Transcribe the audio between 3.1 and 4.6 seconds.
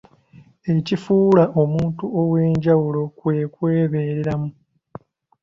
kwe kwebeereramu.